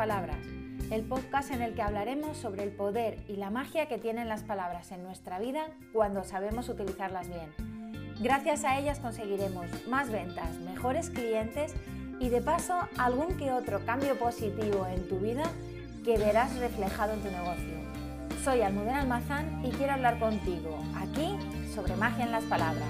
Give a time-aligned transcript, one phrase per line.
[0.00, 0.38] Palabras,
[0.90, 4.44] el podcast en el que hablaremos sobre el poder y la magia que tienen las
[4.44, 7.52] palabras en nuestra vida cuando sabemos utilizarlas bien.
[8.18, 11.74] Gracias a ellas conseguiremos más ventas, mejores clientes
[12.18, 15.44] y de paso algún que otro cambio positivo en tu vida
[16.02, 17.74] que verás reflejado en tu negocio.
[18.42, 21.36] Soy Almudena Almazán y quiero hablar contigo aquí
[21.74, 22.88] sobre magia en las palabras.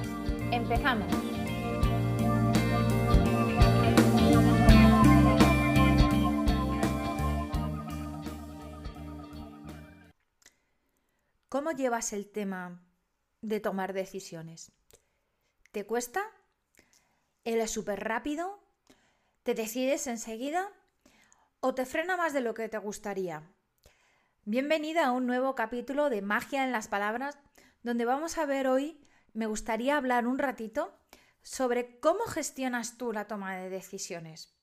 [0.53, 1.09] ¡Empezamos!
[11.61, 12.81] ¿Cómo llevas el tema
[13.43, 14.73] de tomar decisiones?
[15.73, 16.23] ¿Te cuesta?
[17.45, 18.65] ¿Eres súper rápido?
[19.43, 20.73] ¿Te decides enseguida?
[21.61, 23.43] ¿O te frena más de lo que te gustaría?
[24.47, 27.37] Bienvenida a un nuevo capítulo de Magia en las Palabras,
[27.83, 28.99] donde vamos a ver hoy,
[29.35, 30.99] me gustaría hablar un ratito
[31.43, 34.57] sobre cómo gestionas tú la toma de decisiones.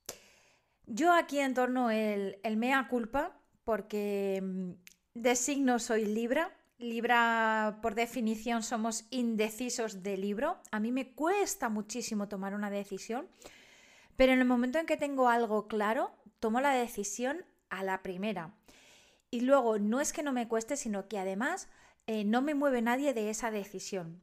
[0.86, 4.72] Yo aquí en torno el, el mea culpa, porque mm,
[5.14, 10.60] de signo soy Libra, Libra, por definición, somos indecisos de libro.
[10.70, 13.28] A mí me cuesta muchísimo tomar una decisión,
[14.16, 18.54] pero en el momento en que tengo algo claro, tomo la decisión a la primera.
[19.28, 21.68] Y luego, no es que no me cueste, sino que además
[22.06, 24.22] eh, no me mueve nadie de esa decisión.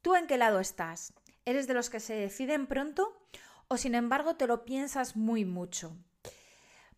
[0.00, 1.12] ¿Tú en qué lado estás?
[1.44, 3.14] ¿Eres de los que se deciden pronto
[3.68, 5.98] o sin embargo te lo piensas muy mucho?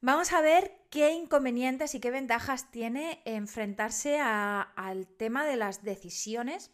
[0.03, 6.71] Vamos a ver qué inconvenientes y qué ventajas tiene enfrentarse al tema de las decisiones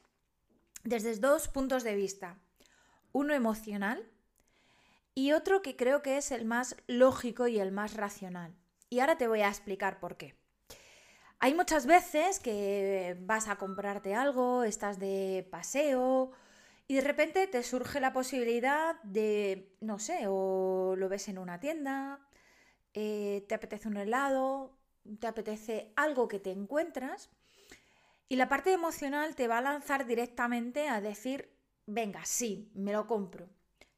[0.84, 2.38] desde dos puntos de vista.
[3.10, 4.08] Uno emocional
[5.16, 8.54] y otro que creo que es el más lógico y el más racional.
[8.91, 10.36] Y ahora te voy a explicar por qué.
[11.41, 16.30] Hay muchas veces que vas a comprarte algo, estás de paseo
[16.86, 21.58] y de repente te surge la posibilidad de, no sé, o lo ves en una
[21.58, 22.20] tienda,
[22.98, 24.75] eh, te apetece un helado,
[25.21, 27.28] te apetece algo que te encuentras
[28.26, 31.54] y la parte emocional te va a lanzar directamente a decir,
[31.84, 33.50] venga, sí, me lo compro.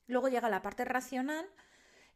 [0.09, 1.47] Luego llega la parte racional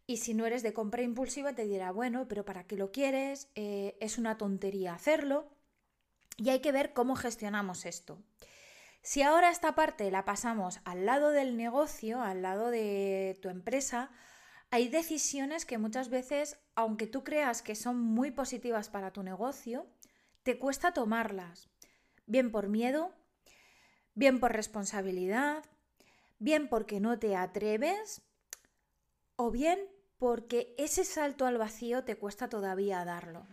[0.08, 3.48] y si no eres de compra impulsiva te dirá, bueno, pero ¿para qué lo quieres?
[3.54, 5.52] Eh, es una tontería hacerlo.
[6.36, 8.18] Y hay que ver cómo gestionamos esto.
[9.02, 14.10] Si ahora esta parte la pasamos al lado del negocio, al lado de tu empresa,
[14.72, 19.86] hay decisiones que muchas veces, aunque tú creas que son muy positivas para tu negocio,
[20.44, 21.68] te cuesta tomarlas.
[22.24, 23.12] Bien por miedo,
[24.14, 25.62] bien por responsabilidad,
[26.38, 28.22] bien porque no te atreves
[29.36, 29.78] o bien
[30.16, 33.46] porque ese salto al vacío te cuesta todavía darlo.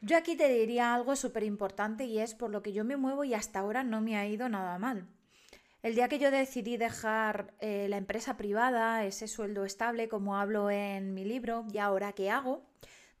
[0.00, 3.24] Yo aquí te diría algo súper importante y es por lo que yo me muevo
[3.24, 5.08] y hasta ahora no me ha ido nada mal.
[5.84, 10.70] El día que yo decidí dejar eh, la empresa privada, ese sueldo estable, como hablo
[10.70, 12.64] en mi libro, y ahora qué hago,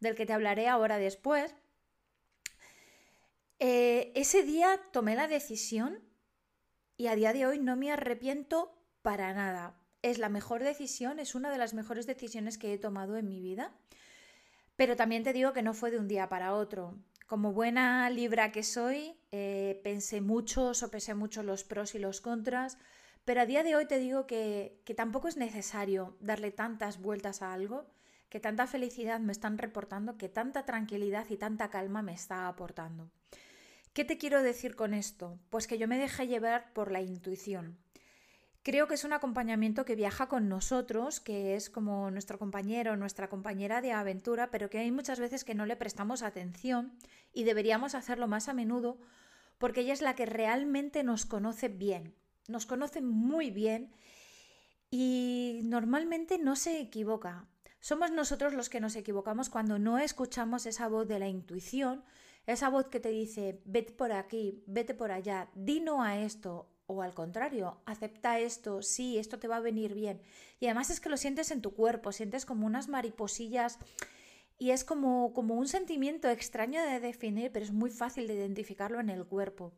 [0.00, 1.54] del que te hablaré ahora después,
[3.58, 6.00] eh, ese día tomé la decisión
[6.96, 9.78] y a día de hoy no me arrepiento para nada.
[10.00, 13.42] Es la mejor decisión, es una de las mejores decisiones que he tomado en mi
[13.42, 13.76] vida.
[14.74, 16.96] Pero también te digo que no fue de un día para otro.
[17.26, 22.76] Como buena libra que soy, eh, pensé mucho, sopesé mucho los pros y los contras,
[23.24, 27.40] pero a día de hoy te digo que, que tampoco es necesario darle tantas vueltas
[27.40, 27.86] a algo,
[28.28, 33.10] que tanta felicidad me están reportando, que tanta tranquilidad y tanta calma me está aportando.
[33.94, 35.38] ¿Qué te quiero decir con esto?
[35.50, 37.78] Pues que yo me dejé llevar por la intuición.
[38.64, 43.28] Creo que es un acompañamiento que viaja con nosotros, que es como nuestro compañero, nuestra
[43.28, 46.96] compañera de aventura, pero que hay muchas veces que no le prestamos atención
[47.34, 48.96] y deberíamos hacerlo más a menudo
[49.58, 52.14] porque ella es la que realmente nos conoce bien,
[52.48, 53.92] nos conoce muy bien
[54.90, 57.46] y normalmente no se equivoca.
[57.80, 62.02] Somos nosotros los que nos equivocamos cuando no escuchamos esa voz de la intuición,
[62.46, 66.70] esa voz que te dice, vete por aquí, vete por allá, di no a esto
[66.86, 70.20] o al contrario, acepta esto, sí, esto te va a venir bien.
[70.60, 73.78] Y además es que lo sientes en tu cuerpo, sientes como unas mariposillas
[74.58, 79.00] y es como, como un sentimiento extraño de definir, pero es muy fácil de identificarlo
[79.00, 79.72] en el cuerpo.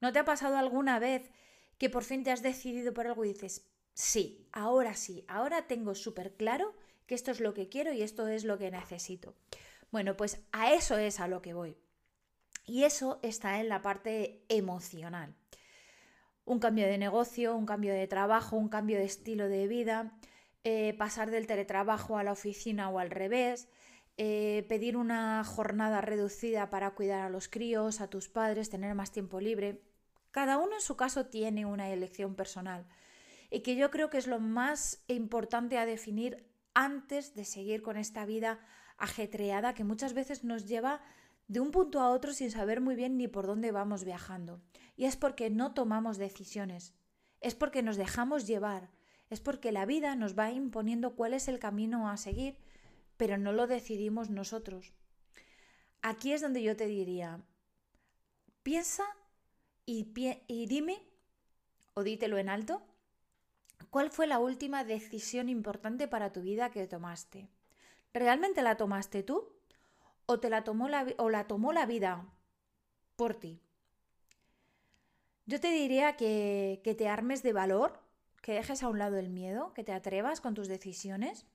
[0.00, 1.30] ¿No te ha pasado alguna vez
[1.76, 5.94] que por fin te has decidido por algo y dices, sí, ahora sí, ahora tengo
[5.94, 6.74] súper claro
[7.06, 9.34] que esto es lo que quiero y esto es lo que necesito?
[9.90, 11.76] Bueno, pues a eso es a lo que voy.
[12.64, 15.34] Y eso está en la parte emocional
[16.48, 20.18] un cambio de negocio, un cambio de trabajo, un cambio de estilo de vida,
[20.64, 23.68] eh, pasar del teletrabajo a la oficina o al revés,
[24.16, 29.12] eh, pedir una jornada reducida para cuidar a los críos, a tus padres, tener más
[29.12, 29.82] tiempo libre.
[30.30, 32.86] Cada uno en su caso tiene una elección personal
[33.50, 37.96] y que yo creo que es lo más importante a definir antes de seguir con
[37.96, 38.58] esta vida
[38.96, 41.02] ajetreada que muchas veces nos lleva
[41.48, 44.60] de un punto a otro sin saber muy bien ni por dónde vamos viajando.
[44.96, 46.94] Y es porque no tomamos decisiones,
[47.40, 48.90] es porque nos dejamos llevar,
[49.30, 52.58] es porque la vida nos va imponiendo cuál es el camino a seguir,
[53.16, 54.92] pero no lo decidimos nosotros.
[56.02, 57.42] Aquí es donde yo te diría,
[58.62, 59.04] piensa
[59.86, 60.12] y,
[60.46, 61.02] y dime,
[61.94, 62.82] o dítelo en alto,
[63.90, 67.48] ¿cuál fue la última decisión importante para tu vida que tomaste?
[68.12, 69.57] ¿Realmente la tomaste tú?
[70.30, 72.26] ¿O, te la, tomó la, o la tomó la vida
[73.16, 73.62] por ti?
[75.46, 78.02] Yo te diría que, que te armes de valor,
[78.42, 81.46] que dejes a un lado el miedo, que te atrevas con tus decisiones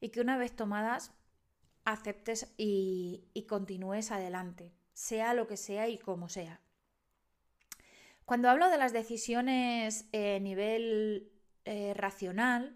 [0.00, 1.12] y que una vez tomadas
[1.84, 6.62] aceptes y, y continúes adelante, sea lo que sea y como sea.
[8.24, 11.30] Cuando hablo de las decisiones a nivel
[11.66, 12.74] eh, racional,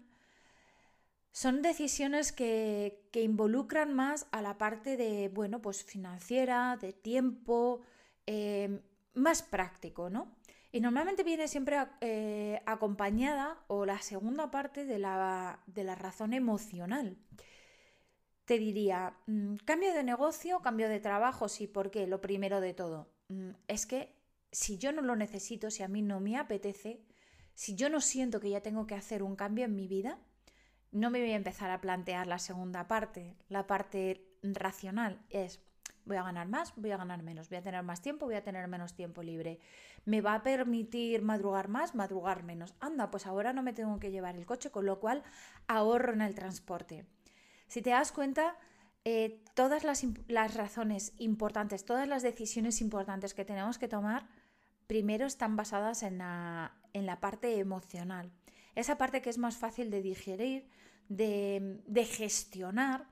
[1.31, 7.81] son decisiones que, involucran más a la parte de, bueno, pues financiera, de tiempo,
[8.25, 8.81] eh,
[9.13, 10.35] más práctico, ¿no?
[10.71, 16.33] Y normalmente viene siempre eh, acompañada o la segunda parte de la, de la razón
[16.33, 17.17] emocional.
[18.45, 22.07] Te diría, mm, cambio de negocio, cambio de trabajo, sí, ¿por qué?
[22.07, 24.15] Lo primero de todo, mm, es que
[24.51, 27.01] si yo no lo necesito, si a mí no me apetece,
[27.53, 30.19] si yo no siento que ya tengo que hacer un cambio en mi vida,
[30.91, 33.35] no me voy a empezar a plantear la segunda parte.
[33.47, 35.61] La parte racional es,
[36.05, 38.43] voy a ganar más, voy a ganar menos, voy a tener más tiempo, voy a
[38.43, 39.59] tener menos tiempo libre.
[40.05, 42.73] ¿Me va a permitir madrugar más, madrugar menos?
[42.79, 45.23] Anda, pues ahora no me tengo que llevar el coche, con lo cual
[45.67, 47.05] ahorro en el transporte.
[47.67, 48.57] Si te das cuenta,
[49.05, 54.27] eh, todas las, razones importantes, todas las decisiones importantes que tenemos que tomar,
[54.87, 58.31] primero están basadas en la parte emocional.
[58.75, 60.69] Esa parte que es más fácil de digerir,
[61.09, 63.07] de, gestionar,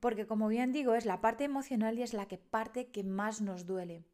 [0.00, 3.40] porque como bien digo, es la parte emocional y es la que parte que más
[3.40, 4.04] nos duele.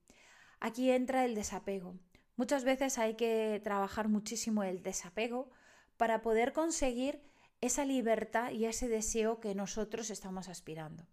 [0.61, 1.95] Aquí entra el desapego.
[2.37, 5.51] Muchas veces hay que trabajar muchísimo el desapego
[5.97, 7.21] para poder conseguir
[7.61, 11.07] esa libertad y ese deseo que nosotros estamos aspirando.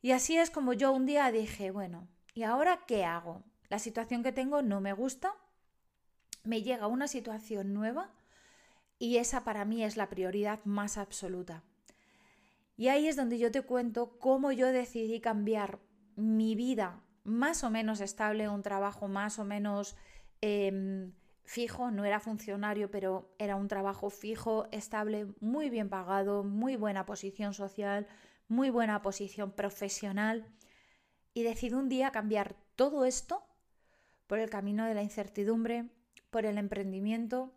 [0.00, 3.44] Y así es como yo un día dije, bueno, ¿y ahora qué hago?
[3.68, 5.34] La situación que tengo no me gusta,
[6.44, 8.12] me llega una situación nueva
[8.98, 11.62] y esa para mí es la prioridad más absoluta.
[12.76, 15.80] Y ahí es donde yo te cuento cómo yo decidí cambiar
[16.16, 19.96] mi vida más o menos estable, un trabajo más o menos
[20.40, 21.12] em,
[21.44, 27.04] fijo, no era funcionario, pero era un trabajo fijo, estable, muy bien pagado, muy buena
[27.04, 28.06] posición social,
[28.48, 30.46] muy buena posición profesional.
[31.34, 33.44] Y decidí un día cambiar todo esto
[34.26, 35.88] por el camino de la incertidumbre,
[36.30, 37.52] por el emprendimiento,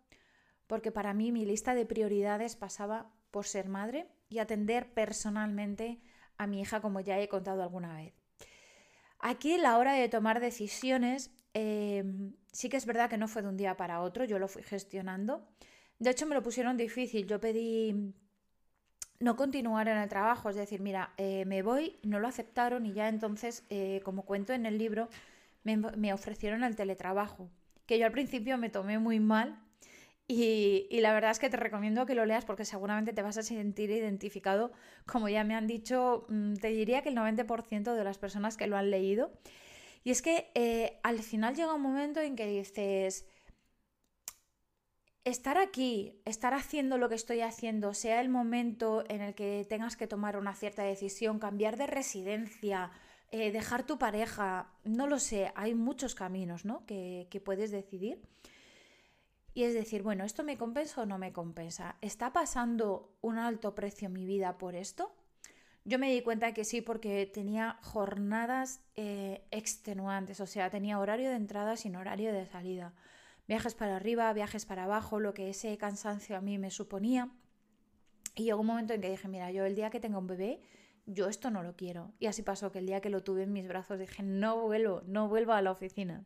[0.72, 6.00] porque para mí mi lista de prioridades pasaba por ser madre y atender personalmente
[6.38, 8.14] a mi hija, como ya he contado alguna vez.
[9.18, 13.48] Aquí, la hora de tomar decisiones, em, sí que es verdad que no fue de
[13.48, 15.46] un día para otro, yo lo fui gestionando.
[15.98, 17.26] De hecho, me lo pusieron difícil.
[17.26, 18.14] Yo pedí
[19.20, 22.94] no continuar en el trabajo, es decir, mira, eh, me voy, no lo aceptaron y
[22.94, 25.10] ya entonces, eh, como cuento en el libro,
[25.64, 27.50] me, me ofrecieron el teletrabajo,
[27.84, 29.61] que yo al principio me tomé muy mal
[30.34, 33.42] y, la verdad es que te recomiendo que lo leas porque seguramente te vas a
[33.42, 34.72] sentir identificado,
[35.06, 38.66] como ya me han dicho, mm, te diría que el 90% de las personas que
[38.66, 39.32] lo han leído.
[40.04, 43.26] Y es que eh, al final llega un momento en que dices,
[45.24, 49.96] estar aquí, estar haciendo lo que estoy haciendo, sea el momento en el que tengas
[49.96, 52.90] que tomar una cierta decisión, cambiar de residencia,
[53.30, 56.84] eh, dejar tu pareja, no lo sé, hay muchos caminos ¿no?
[56.86, 58.22] que puedes decidir.
[59.54, 61.96] Y es decir, bueno, ¿esto me compensa o no me compensa?
[62.00, 65.14] ¿Está pasando un alto precio en mi vida por esto?
[65.84, 71.28] Yo me di cuenta que sí, porque tenía jornadas eh, extenuantes, o sea, tenía horario
[71.28, 72.94] de entrada sin horario de salida.
[73.48, 77.30] Viajes para arriba, viajes para abajo, lo que ese cansancio a mí me suponía.
[78.36, 80.62] Y llegó un momento en que dije, mira, yo el día que tenga un bebé,
[81.04, 82.12] yo esto no lo quiero.
[82.20, 85.02] Y así pasó que el día que lo tuve en mis brazos dije, no vuelvo,
[85.06, 86.24] no vuelvo a la oficina.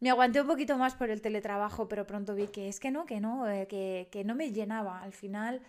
[0.00, 3.04] Me aguanté un poquito más por el teletrabajo, pero pronto vi que es que no,
[3.04, 5.02] que no, eh, que, no me llenaba.
[5.02, 5.60] Al final,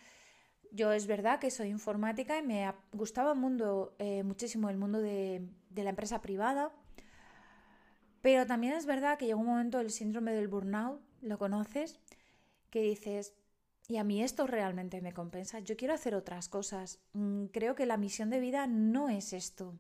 [0.72, 5.00] yo es verdad que soy informática y me gustaba el mundo, eh, muchísimo el mundo
[5.00, 6.72] de, de la empresa privada.
[8.22, 12.00] Pero también es verdad que llegó un momento el síndrome del burnout, ¿lo conoces?
[12.70, 13.34] Que dices,
[13.88, 17.00] y a mí esto realmente me compensa, yo quiero hacer otras cosas.
[17.14, 19.74] Mm, creo que la misión de vida no es esto.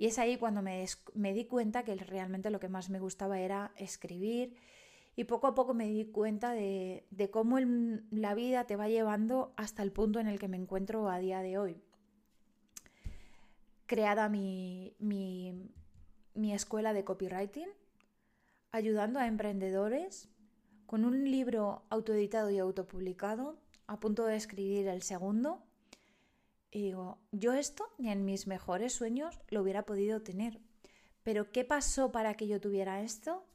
[0.00, 3.72] Y es ahí cuando me, di cuenta que realmente lo que más me gustaba era
[3.76, 4.56] escribir
[5.14, 7.58] y poco a poco me di cuenta de, cómo
[8.10, 11.42] la vida te va llevando hasta el punto en el que me encuentro a día
[11.42, 11.82] de hoy.
[13.84, 14.96] creada mi,
[16.34, 17.68] escuela de copywriting,
[18.72, 20.30] ayudando a emprendedores
[20.86, 25.62] con un libro autoeditado y autopublicado, a punto de escribir el segundo.
[26.70, 30.60] Y digo, yo esto ni en mis mejores sueños lo hubiera podido tener.
[31.22, 33.46] Pero ¿qué pasó para que yo tuviera esto?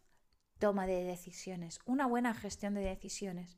[0.60, 3.58] Toma de decisiones, una buena gestión de decisiones.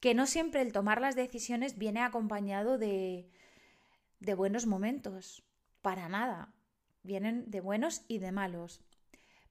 [0.00, 3.30] Que no siempre el tomar las decisiones viene acompañado de,
[4.18, 5.42] de buenos momentos,
[5.82, 6.54] para nada.
[7.02, 8.80] Vienen de buenos y de malos.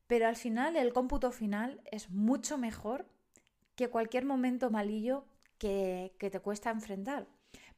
[0.07, 3.07] Pero al final el cómputo final es mucho mejor
[3.75, 5.25] que cualquier momento malillo
[5.59, 7.27] que, que te cuesta enfrentar.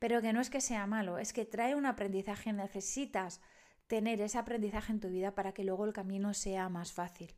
[0.01, 2.51] Pero que no es que sea malo, es que trae un aprendizaje.
[2.53, 3.39] Necesitas
[3.86, 7.36] tener ese aprendizaje en tu vida para que luego el camino sea más fácil.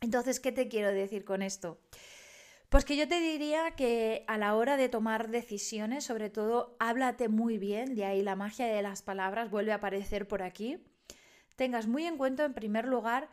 [0.00, 1.78] Entonces, ¿qué te quiero decir con esto?
[2.70, 7.28] Pues que yo te diría que a la hora de tomar decisiones, sobre todo, háblate
[7.28, 10.82] muy bien, de ahí la magia de las palabras vuelve a aparecer por aquí.
[11.56, 13.28] Tengas muy en cuenta, en primer lugar,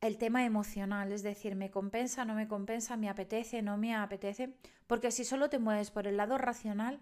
[0.00, 4.54] el tema emocional, es decir, me compensa, no me compensa, me apetece, no me apetece,
[4.86, 7.00] porque si solo te mueves por el lado racional,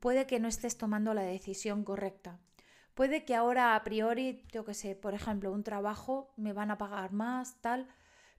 [0.00, 2.38] puede que no estés tomando la decisión correcta.
[2.94, 6.78] Puede que ahora a priori, yo que sé, por ejemplo, un trabajo me van a
[6.78, 7.88] pagar más, tal,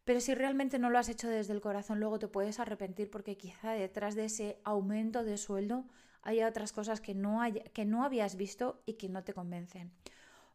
[0.04, 3.38] pero si realmente no lo has hecho desde el corazón, luego te puedes arrepentir porque
[3.38, 5.86] quizá detrás de ese aumento de sueldo
[6.22, 7.42] haya otras cosas que no,
[7.74, 9.92] que no habías visto y que no te convencen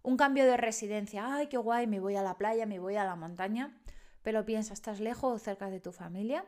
[0.04, 3.04] un cambio de residencia, ay, qué guay, me voy a la playa, me voy a
[3.04, 3.74] la montaña,
[4.22, 6.44] pero piensa, ¿estás lejos o cerca de tu familia?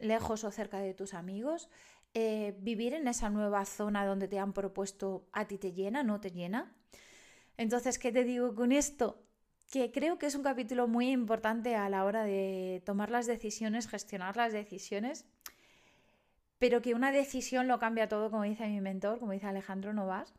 [0.00, 1.68] ¿Lejos o cerca de tus amigos?
[2.14, 6.20] Eh, ¿Vivir en esa nueva zona donde te han propuesto a ti te llena, no
[6.20, 6.72] te llena?
[7.56, 9.20] Entonces, ¿qué te digo con esto?
[9.70, 13.88] Que creo que es un capítulo muy importante a la hora de tomar las decisiones,
[13.88, 15.26] gestionar las decisiones,
[16.58, 20.32] pero que una decisión lo cambia todo, como dice mi mentor, como dice Alejandro Novas.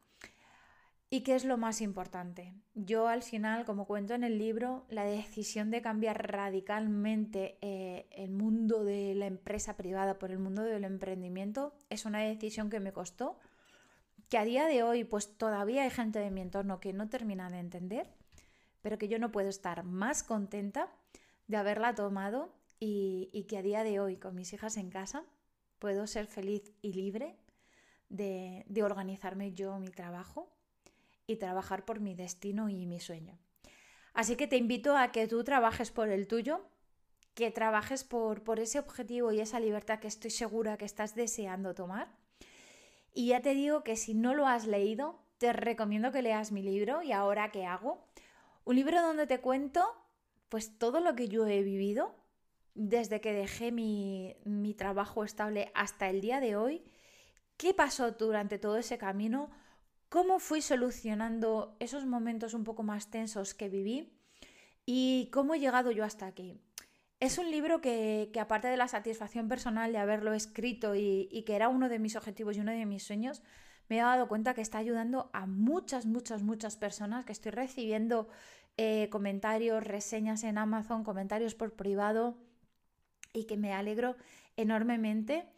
[1.16, 2.54] ¿Y qué es lo más importante?
[2.74, 8.32] Yo al final, como cuento en el libro, la decisión de cambiar radicalmente eh, el
[8.32, 12.92] mundo de la empresa privada por el mundo del emprendimiento es una decisión que me
[12.92, 13.40] costó,
[14.28, 17.50] que a día de hoy pues todavía hay gente de mi entorno que no termina
[17.50, 18.14] de entender,
[18.82, 20.92] pero que yo no puedo estar más contenta
[21.48, 25.24] de haberla tomado y, que a día de hoy con mis hijas en casa
[25.80, 27.38] puedo ser feliz y libre
[28.10, 30.55] de organizarme yo mi trabajo
[31.28, 33.38] y trabajar por mi destino y mi sueño.
[34.14, 36.66] Así que te invito a que tú trabajes por el tuyo,
[37.34, 41.76] que trabajes por, por ese objetivo y esa libertad que estoy segura que estás deseando
[41.76, 42.08] tomar.
[43.14, 46.62] Y ya te digo que si no lo has leído, te recomiendo que leas mi
[46.62, 48.08] libro y ahora qué hago.
[48.64, 49.86] Un libro donde te cuento
[50.50, 52.16] pues todo lo que yo he vivido
[52.74, 56.84] desde que dejé mi, mi trabajo estable hasta el día de hoy,
[57.58, 59.50] qué pasó durante todo ese camino,
[60.16, 64.18] cómo fui solucionando esos momentos un poco más tensos que viví
[64.86, 66.58] y cómo he llegado yo hasta aquí.
[67.20, 71.68] Es un libro que, aparte de la satisfacción personal de haberlo escrito y, que era
[71.68, 73.44] uno de mis objetivos y uno de mis sueños,
[73.90, 78.30] me he dado cuenta que está ayudando a muchas, muchas, muchas personas, que estoy recibiendo
[78.78, 82.38] eh, comentarios, reseñas en Amazon, comentarios por privado
[83.34, 84.16] y que me alegro
[84.56, 85.52] enormemente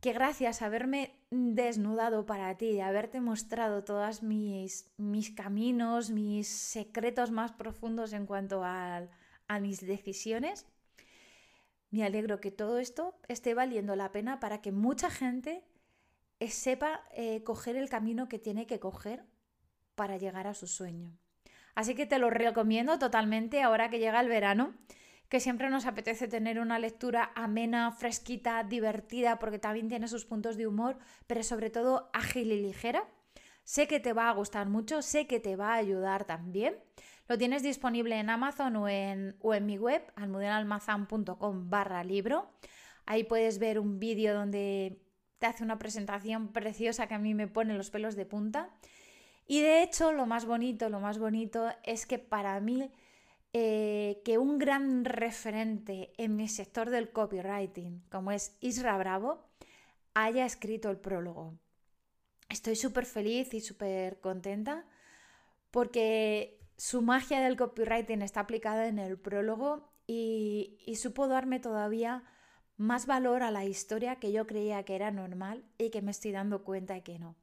[0.00, 6.48] que gracias a haberme desnudado para ti, de haberte mostrado todos mis, mis caminos, mis
[6.48, 9.08] secretos más profundos en cuanto a,
[9.60, 10.66] mis decisiones,
[11.90, 15.64] me alegro que todo esto esté valiendo la pena para que mucha gente
[16.38, 19.24] eh, sepa eh, coger el camino que tiene que coger
[19.94, 21.16] para llegar a su sueño.
[21.74, 24.74] Así que te lo recomiendo totalmente ahora que llega el verano
[25.28, 30.56] que siempre nos apetece tener una lectura amena, fresquita, divertida, porque también tiene sus puntos
[30.56, 33.04] de humor, pero sobre todo ágil y ligera.
[33.64, 36.76] Sé que te va a gustar mucho, sé que te va a ayudar también.
[37.28, 42.50] Lo tienes disponible en Amazon o en, o en mi web, almudenalmazán.com barra libro.
[43.04, 45.02] Ahí puedes ver un vídeo donde
[45.38, 48.70] te hace una presentación preciosa que a mí me pone los pelos de punta.
[49.46, 52.90] Y de hecho, lo más bonito, lo más bonito es que para mí
[53.52, 59.48] eh, que un gran referente en mi sector del copywriting, como es Isra Bravo,
[60.14, 61.58] haya escrito el prólogo.
[62.48, 64.86] Estoy súper feliz y súper contenta
[65.70, 72.24] porque su magia del copywriting está aplicada en el prólogo y, y supo darme todavía
[72.76, 76.32] más valor a la historia que yo creía que era normal y que me estoy
[76.32, 77.36] dando cuenta de que no.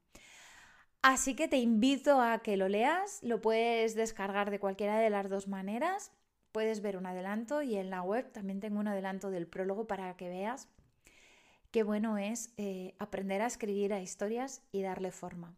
[1.07, 5.29] Así que te invito a que lo leas, lo puedes descargar de cualquiera de las
[5.29, 6.11] dos maneras,
[6.51, 10.17] puedes ver un adelanto y en la web también tengo un adelanto del prólogo para
[10.17, 10.67] que veas
[11.69, 15.55] qué bueno es eh, aprender a escribir a historias y darle forma.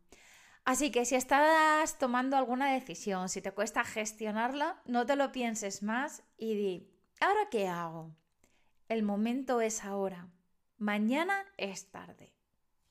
[0.65, 5.81] Así que si estás tomando alguna decisión, si te cuesta gestionarla, no te lo pienses
[5.81, 8.13] más y di, ¿ahora qué hago?
[8.89, 10.27] El momento es ahora.
[10.77, 12.33] Mañana es tarde.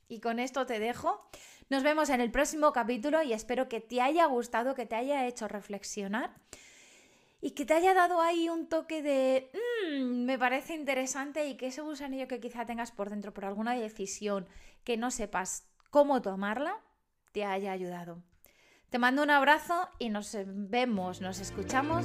[0.09, 1.29] Y con esto te dejo.
[1.69, 5.27] Nos vemos en el próximo capítulo y espero que te haya gustado, que te haya
[5.27, 6.31] hecho reflexionar
[7.41, 9.51] y que te haya dado ahí un toque de
[9.91, 13.75] mm, me parece interesante y que ese gusanillo que quizá tengas por dentro por alguna
[13.75, 14.47] decisión
[14.85, 16.81] que no sepas cómo tomarla,
[17.33, 18.23] te haya ayudado.
[18.91, 22.05] Te mando un abrazo y nos vemos, nos escuchamos